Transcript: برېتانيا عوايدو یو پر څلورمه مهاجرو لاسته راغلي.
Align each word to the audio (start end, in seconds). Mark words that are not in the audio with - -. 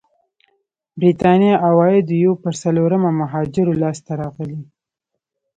برېتانيا 0.99 1.53
عوايدو 1.67 2.13
یو 2.25 2.33
پر 2.43 2.53
څلورمه 2.61 3.09
مهاجرو 3.21 3.73
لاسته 3.81 4.11
راغلي. 4.21 4.61